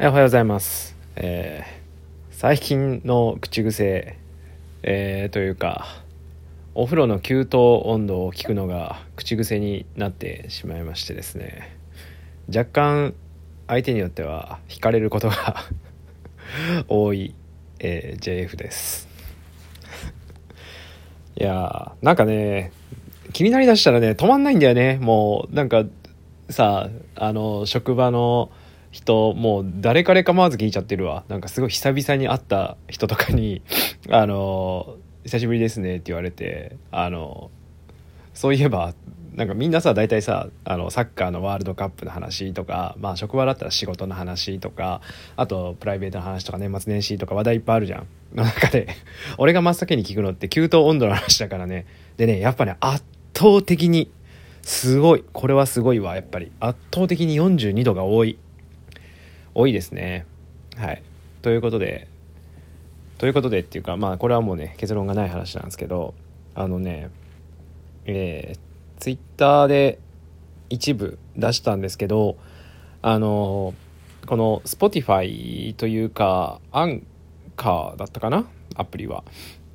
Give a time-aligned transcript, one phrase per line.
[0.00, 0.96] おはようございます。
[1.16, 1.78] えー
[2.30, 4.16] 最近の口癖、
[4.84, 5.88] えーというか、
[6.76, 11.76] お風呂の給湯温度を聞くのが口癖になってしまいましてですね、
[12.46, 13.14] 若干
[13.66, 15.64] 相手によっては惹かれることが
[16.86, 17.34] 多い、
[17.80, 19.08] えー JF です。
[21.36, 22.70] いやー、なんかね、
[23.32, 24.98] 気になりだしたらね、止まんないんだよね。
[25.00, 25.84] もう、なんか、
[26.50, 28.52] さ、あの、職場の
[28.90, 31.24] 人、もう誰彼構わず聞いちゃってるわ。
[31.28, 33.62] なんかすごい久々に会った人とかに、
[34.10, 37.50] あの、久しぶりですねって言われて、あの、
[38.34, 38.94] そういえば、
[39.34, 45.00] なんかみんなさ、大体さ、あの、サッカーのワールドカップの話とか、まあ職場だったら仕事の話とか、
[45.36, 48.06] あとプライベートの話とか年末年始とか話題いっぱいあるじゃん。
[48.34, 48.88] の中で、
[49.38, 51.86] 俺が真っ先に聞くのって給湯温度の話だからね。
[52.16, 54.10] でね、やっぱね、圧倒的に、
[54.62, 55.24] すごい。
[55.32, 56.50] これはすごいわ、やっぱり。
[56.58, 58.38] 圧倒的に42度が多い。
[59.58, 60.24] 多いですね。
[60.76, 61.02] はい。
[61.42, 62.06] ということで、
[63.18, 66.14] ということでっていうか、まあこれはもうね、結論がない話なんですけど、
[66.54, 67.10] あのね、
[68.04, 68.58] えー、
[69.00, 69.98] ツイッターで
[70.70, 72.36] 一部出したんですけど、
[73.02, 73.74] あの、
[74.26, 77.04] この Spotify というか、アン
[77.56, 78.46] カーだったかな？
[78.76, 79.24] アプリは。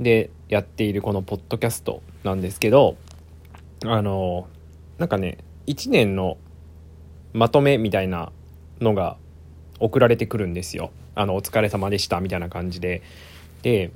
[0.00, 2.96] で、やっているこのポッドキャストなんですけど、
[3.84, 4.48] あの、
[4.98, 6.36] なんかね、1年の
[7.32, 8.32] まとめみたいな
[8.80, 9.16] のが
[9.80, 10.90] 送られてくるんですよ。
[11.14, 13.02] あの、お疲れ様でしたみたいな感じで。
[13.62, 13.90] で、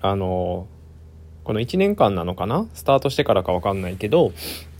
[0.00, 0.66] あの、
[1.44, 2.66] この1年間なのかな？
[2.74, 4.32] スタートしてからかわかんないけど、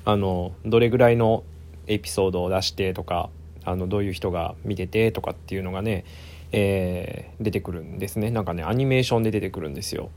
[0.05, 1.45] あの、どれぐらいの
[1.87, 3.31] エピソードを出してとか、
[3.65, 6.05] あの、どういう人が見ててとかっていうのがね、
[6.53, 8.31] えー出てくるんですね。
[8.31, 10.11] なんかね、アニメーションで出てくるんですよ。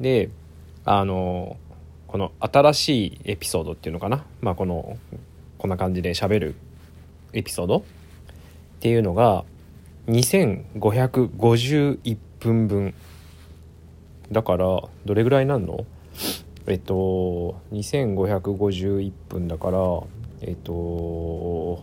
[0.00, 0.30] で、
[0.84, 1.56] あの、
[2.08, 4.24] この新しいエピソードっていうのかな？
[4.40, 4.98] まあこの、
[5.58, 6.54] こんな感じで喋る
[7.32, 7.82] エピソードっ
[8.80, 9.44] ていうのが
[10.06, 12.94] 2551分分
[14.30, 15.84] だからどれぐらいなんの？
[16.66, 19.78] えっと2551分だから
[20.42, 21.82] えっと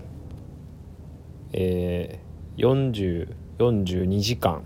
[1.54, 4.64] えー、40 42時間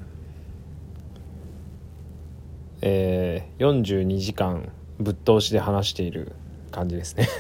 [2.81, 6.31] えー、42時間ぶっ通しで話している
[6.72, 7.28] 感じですね。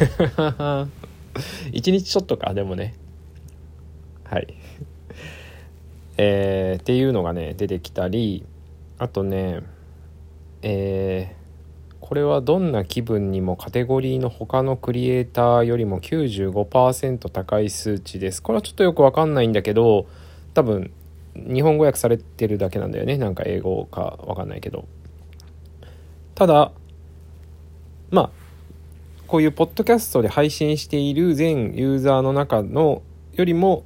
[1.71, 2.95] 1日ちょっとかでもね
[4.23, 4.47] はい
[6.17, 8.45] えーっていうのがね出てきたり
[8.97, 9.61] あとね
[10.61, 11.37] えー
[11.99, 18.41] これはどんな気分にもカテゴリーの他のクリエイターよりも95%高い数値です。
[18.41, 20.07] これはちょっとよくわかんないんだけど
[20.53, 20.93] 多分
[21.35, 23.17] 日本語訳されてるだけなんだよね。
[23.17, 24.87] なんか英語かわかんないけど。
[26.33, 26.71] ただ
[28.09, 28.29] まあ
[29.27, 33.01] こういうポッドキャストで配信している全ユーザーの中の
[33.33, 33.83] よりも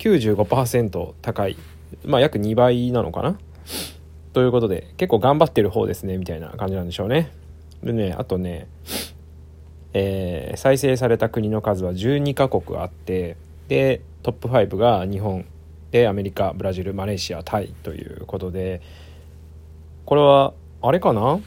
[0.00, 1.56] 95%高い。
[2.04, 3.38] まあ約2倍なのかな？
[4.32, 7.30] ということで結構頑張ってる方ですねみたいな感じなんでしょうね。
[7.82, 8.66] でねあとね
[9.92, 13.36] えー再生された国の数は12カ国あって
[13.68, 15.44] でトップ5が日本
[15.90, 18.80] でアメリカブラジルマレーシアタイということで
[20.06, 21.40] これはあれかな？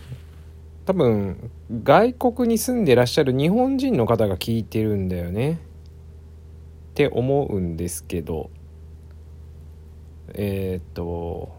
[0.85, 1.49] 多分
[1.83, 5.59] 外国に住んでらっしゃる日本人の方が聞いてるんだよね。
[6.93, 8.51] って思うんですけど
[10.35, 11.51] えーっと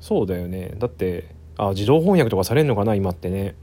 [0.00, 0.72] そうだよね。
[0.78, 3.54] だってあ自動翻訳とかされるのかな今ってね。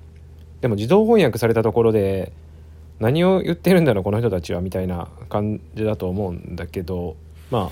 [0.61, 2.31] でも自動翻訳されたところで
[2.99, 7.15] 何を言ってるんだろうこの人たちはみたいな感じだと思うんだけど
[7.49, 7.71] ま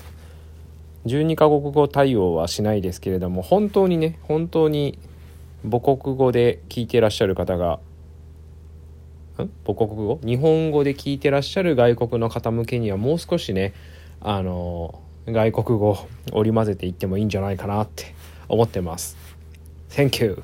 [1.06, 4.98] 12カ国語対応はしないですけれども本当にね本当に
[5.62, 7.78] 母国語で聞いてらっしゃる方が
[9.36, 10.20] 母国語？
[10.24, 13.72] 日本語で聞いてらっしゃる外国の方向けにはもう少しね
[14.20, 18.14] あの外国語織り交ぜていってもいいんじゃないかなって
[18.48, 19.16] 思ってます。
[19.90, 20.42] Thank you.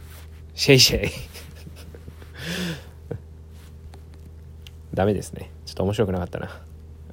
[0.54, 1.10] シェイシェイ。
[4.94, 5.50] ダメですね。
[5.66, 6.60] ちょっと面白くなかったな。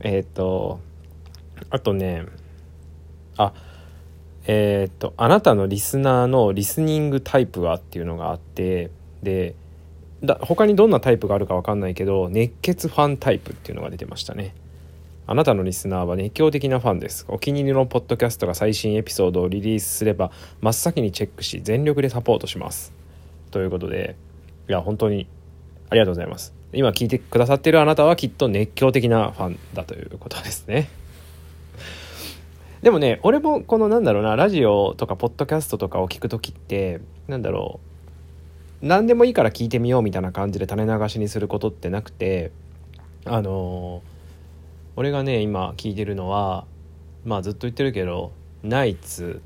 [0.01, 0.79] えーっと
[1.69, 2.25] あとね
[3.37, 3.53] あ
[4.47, 8.91] えーっとあなたのリスナーのリスニングタイプはっていうのがあって
[9.23, 9.55] で
[10.25, 14.55] だ他にどんなタイプがあるか分かんないけど熱血ファンタイプっていうのが出てましたね。
[15.27, 17.25] あなたのリスナーは熱狂的なファンです。
[17.27, 20.31] お気に入りのポッドキャストが最新エピソードをリリースすれば
[20.61, 22.93] 真っ先にチェックし全力でサポートします。
[23.49, 24.16] ということで
[24.69, 25.27] いや本当に
[25.89, 26.53] ありがとうございます。
[26.73, 30.89] 今聞いてくださってるあなたはきっと熱狂的なファンだということですね。
[32.83, 37.94] でもね俺もこのなんだろうなラジオとかポッドキャストとかを聞く時ってなんだろう
[38.81, 42.51] 何でもいいから聞いてみようみたいな感じで種流しにすることってなくて
[43.25, 44.01] あの
[44.95, 46.66] 俺がね今聞いてるのは
[47.23, 48.31] まあずっと言ってるけど
[48.63, 49.41] ナイツ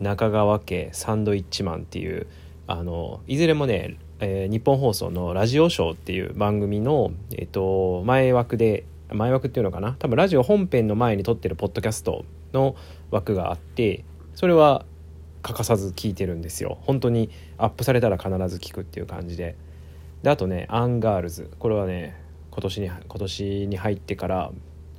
[0.00, 2.26] 中川家サンドイッチマンっていう
[2.66, 9.94] あのいずれもね、えー、日本放送の「ラジオショー」っていう番組の、えーと、前枠で前枠っていうのかな？
[9.98, 12.74] 多分ラジオ本編の前に撮ってるポッドキャストの
[13.10, 14.04] 枠があって
[14.34, 14.86] それは
[15.42, 16.78] 欠かさず聞いてるんですよ。
[16.82, 19.56] 本当にアップされたら必ず聞くっていう感じで。
[20.22, 21.50] であとねアンガールズ。
[21.58, 22.16] これはね
[22.50, 24.52] 今年に今年に入ってから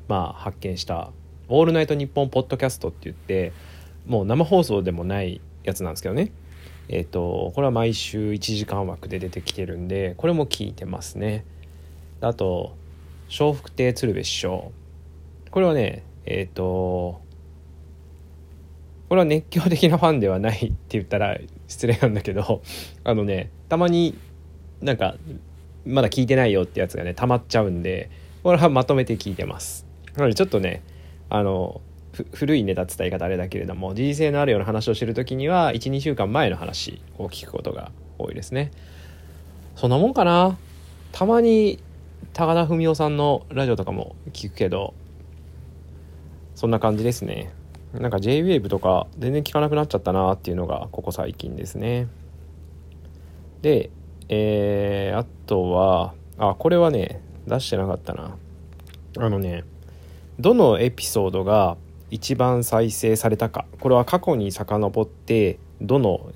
[0.08, 1.12] まあ発見した
[1.48, 3.54] 「オールナイトニッポン」ポッドキャストって言って
[4.06, 6.32] もう生放送でもないやつなんですけどね。
[6.90, 11.46] えっ、ー、とこれは毎週1時間枠で出てきてるんでこれも聞いてますね。
[12.20, 12.76] あと
[13.30, 14.72] 笑福亭鶴瓶師匠。
[15.52, 17.22] これはねえっ、ー、と
[19.14, 21.38] これは熱狂的なファンではないって言ったら
[21.68, 22.64] 失礼なんだけど
[23.06, 24.18] あのねたまに
[24.82, 25.18] なんか
[25.86, 28.10] まだ聞いてないよってやつがね溜まっちゃうんで
[28.42, 29.86] これはまとめて聞いてます。
[30.16, 30.82] なのでちょっとね
[31.30, 31.82] あの
[32.34, 38.72] 古いネタ伝え方あれだけれども時事性のあるような話をしてる時には12週間前の話を聞くことが多いですね。
[39.76, 40.58] そんなもんかな？
[41.12, 41.78] たまに
[42.34, 44.96] 高田文夫さんのラジオとかも聞くけど
[46.56, 47.54] そんな感じですね。
[47.94, 52.08] なんか JWAVE とか全然聞かなくなっちゃったなっていうのがここ最近ですね。
[53.62, 53.92] で
[54.30, 58.36] えー、あとはあこれはね出してなかったな。
[59.18, 59.64] あのね
[60.40, 61.78] どのエピソードが
[62.10, 63.66] 一番再生されたか。
[63.80, 66.32] これは過去に遡ってどの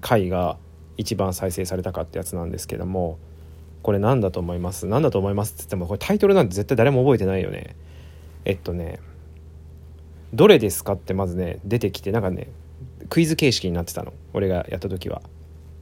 [0.00, 0.58] 回が
[0.96, 3.18] 一番再生されたかってやつなんですけども
[3.82, 4.86] これ何だと思います？
[4.86, 7.76] 何だと思いますって言ってもこれタイトルなんて絶対誰も覚えてないよね。
[8.44, 8.98] えっとね
[10.34, 12.48] どれですかってまずね出てきてなんかね
[13.08, 14.12] クイズ形式になってたの。
[14.32, 15.22] 俺がやった時は。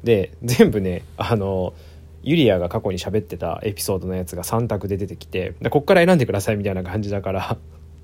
[0.02, 1.72] で 全部ねあの
[2.22, 7.58] ユリアが過去に喋ってたエピソードのやつが3択で出てきてこっから選んでくださいみたいな感じだから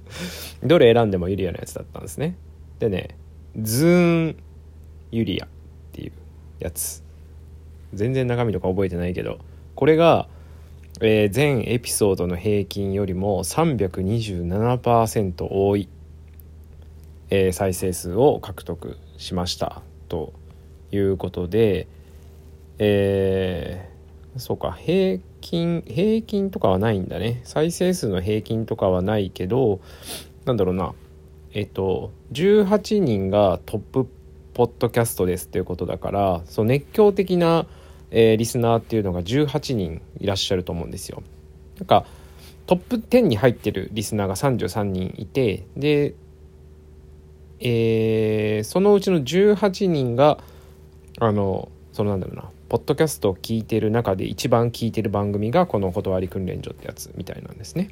[0.63, 2.37] どれ選んでもユリアのやつだったんですね。
[2.79, 3.11] でね
[3.61, 4.37] ズーン
[5.11, 5.49] ユリアっ
[5.93, 6.13] ていう
[6.61, 7.03] やつ。
[7.93, 9.39] 全然中身とか覚えてないけど
[9.75, 10.29] これが、
[11.01, 15.89] えー、全エピソードの平均よりも327%多い、
[17.31, 20.33] え、再生数を獲得しましたと
[20.93, 21.87] いうことで
[22.83, 29.81] えー、そうか平均平均とかはないんだね再生数の平均とかはないけど
[30.47, 30.95] なんだろうな
[31.53, 34.09] えっと18人がトップ
[34.55, 37.67] ポッドキャストですっていうことだからそう熱狂的な、
[38.11, 41.23] えー、リスナーっていうのが18人いらっしゃると思うんですよ。
[41.77, 42.07] なんか
[42.67, 46.15] トップ10に入ってるリスナーが33人いてで、
[47.61, 50.39] えー、そのうちの18人が
[51.19, 57.91] あのそのなんだろうなポッドキャストを聞いてる中で一番聞いてる番組がこの断り訓練所ってやつみたいなんですね。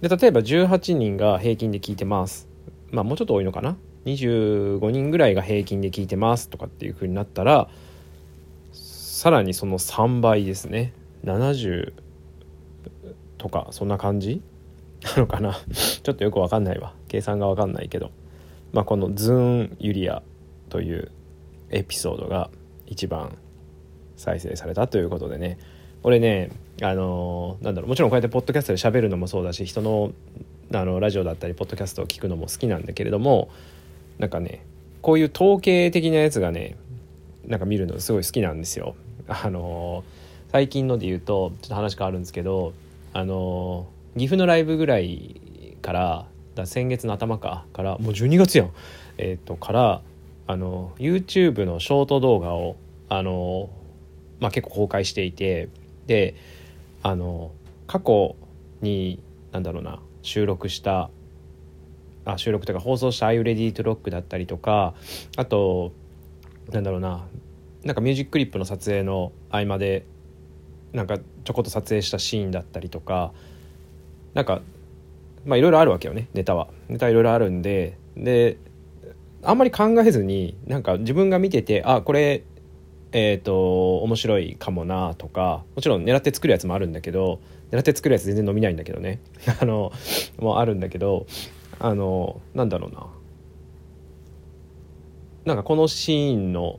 [0.00, 2.48] で例えば18人が平均で聞いてます。
[2.90, 7.68] まあもうちょっと多いのかな？25人ぐらいが平均で聞いてますとかっていう風になったら
[8.72, 10.92] さらにその3倍ですね。
[11.24, 11.94] 70
[13.38, 14.42] とかそんな感じ？
[15.02, 15.58] なのかな。
[16.02, 16.94] ちょっとよくわかんないわ。
[17.08, 18.10] 計算がわかんないけど。
[18.72, 20.22] まあこのズーンユリア
[20.68, 21.10] という
[21.70, 22.50] エピソードが
[22.86, 23.36] 一番
[24.16, 25.58] 再生されたということでね。
[26.02, 26.50] 俺ね
[26.82, 27.88] あのなんだろう。
[27.88, 30.12] もちろんこうやってポッドキャストで喋るのもそうだし人の
[30.72, 33.48] あのラジオだったりポッドキャストを聞くのも好きなんだけれども
[34.18, 34.64] なんかね
[35.00, 36.76] こういう統計的なやつがね
[37.46, 38.94] なんか見るのすごい好きなんですよ。
[39.26, 40.04] あの
[40.50, 42.72] 最近ので言うとちょっと話変わるんですけど
[43.12, 43.86] あの
[44.18, 48.70] 岐阜のライブぐらいからだ先月の頭かからもう12月やん。
[49.16, 50.02] えっ、ー、とから
[50.46, 52.76] あの YouTube のショート動画を
[53.08, 53.70] あの、
[54.40, 55.68] まあ、結構公開していて
[56.06, 56.34] で
[57.02, 57.52] あの
[57.86, 58.36] 過去
[58.80, 59.20] に
[59.52, 61.10] なんだろうな収録した
[62.24, 64.94] あ収録というか放送した「Are You Ready to Rock」だったりとか
[65.36, 65.92] あと
[66.70, 67.26] なんだろうな
[67.84, 70.04] なんかミュージッククリップの撮影の合間で
[70.92, 73.32] なんかちょこっと撮影したシーンだったりとか
[74.34, 74.62] なんか
[75.44, 76.68] まあいろいろあるわけよねネタは。
[76.88, 78.58] ネタいろいろあるんでで
[79.42, 82.44] あんまり考えずになんか自分が見ててあこれ
[83.12, 89.20] えっ、ー、と面白いかもなとかもちろん狙って作るやつもあるんだけど狙って作るやつ全然伸びないんだけどね。
[89.60, 89.92] あの
[90.38, 91.26] もあるんだけど
[91.78, 93.06] あのなんだろうな。
[95.44, 96.78] なんかこのシーンの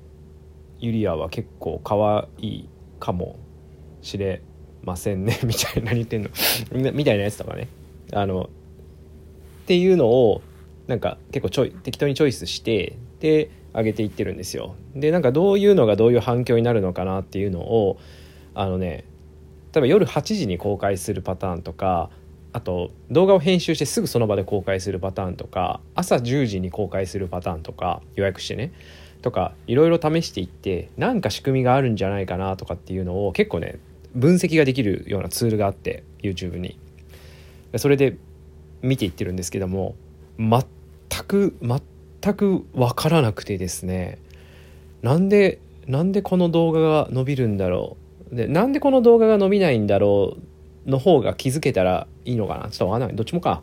[0.79, 1.95] ユリアは結構可
[2.39, 3.37] 愛いかも
[4.01, 4.43] しれ
[4.83, 6.29] ませんね みたいな言ってんの。
[6.93, 7.67] みたいなやつとかね。
[8.11, 8.49] あの
[9.63, 10.41] っていうのを
[10.87, 14.75] なんか結構ちょい適当にチョイスしてで上げていってるんですよ。
[14.95, 17.97] でなんかどういうのがどういう反響になるのかなっていうのを
[18.55, 19.03] あのね
[19.73, 22.09] 例えば夜8時に公開するパターンとか
[22.51, 28.71] あと動画を編集してすぐその場で公開するパターンとか朝10時に公開するパターンとか予約してね。
[29.21, 33.77] とかいろいろ試していってなんか仕組みがあるんじゃないかなとかっていうのを結構ね
[34.15, 36.77] 分析ができるようなツールがあって YouTube に。
[37.77, 38.17] それで
[38.81, 39.95] 見ていってるんですけども
[40.39, 40.63] 全
[41.27, 44.19] く全く分からなくてですね。
[45.01, 47.97] なんでなんでこの動画が伸びるんだろ
[48.31, 48.35] う。
[48.35, 50.37] でなんでこの動画が伸びないんだろ
[50.85, 52.69] うの方が気づけたらいいのかな。
[52.69, 53.15] ちょっと分かんない。
[53.15, 53.61] どっちもか。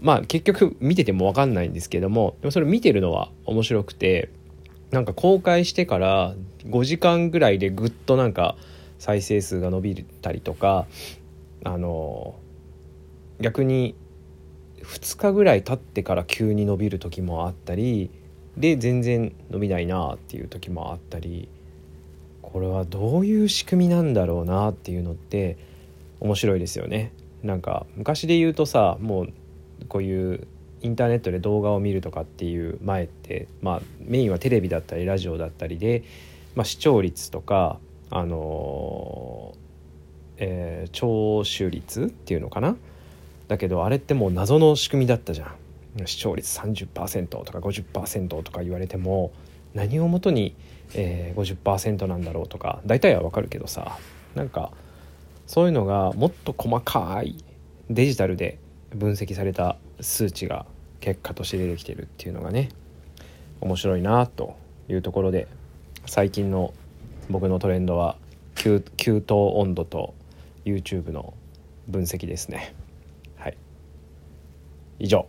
[0.00, 4.30] まあ結局見てても分かんないんですけどもでもそれ見てるのは面白くて
[4.90, 6.34] なんか公開してから
[6.66, 8.56] 5時間ぐらいでぐっとなんか
[8.98, 10.86] 再生数が伸びたりとか
[11.64, 12.34] あの
[13.40, 13.94] 逆に
[14.82, 18.10] 2日ぐらい経ってから急に伸びる時もあったり
[18.56, 21.48] で全然伸びないなっていう時もあったり
[22.40, 25.58] これはどういう仕組みなんだろうなっていうのって
[26.20, 27.12] 面白いですよね。
[27.42, 29.32] なんか昔で言うとさもう
[29.88, 30.46] こういう
[30.82, 36.04] インターネットで動画を見るとかっていう前ってまあメインはテレビだったりラジオだったりで、
[36.54, 37.78] まあ、視聴率とか
[38.10, 39.54] あの、
[40.36, 42.76] えー、聴取率っていうのかな？
[43.48, 45.54] だけどあれってもう謎の仕組みだったじゃん。
[46.04, 49.32] 視聴率30%とか50%とか言われても
[49.72, 50.54] 何をもとに、
[50.94, 53.96] えー、50%なんだろうとか大体はわかるけどさ
[54.34, 54.72] なんか
[55.46, 57.42] そういうのがもっと細かい
[57.88, 58.58] デジタルで
[58.90, 60.66] 分析された数値が
[61.00, 62.68] 結果として出てきてるっていうのがね
[63.60, 64.56] 面白いなと
[64.88, 65.46] いうところで
[66.04, 66.74] 最近の
[67.28, 68.16] 僕のトレンドは
[68.54, 70.14] 給湯温度と
[70.64, 71.34] YouTube の
[71.88, 72.74] 分析ですね。
[73.36, 73.56] はい。
[74.98, 75.26] 以上。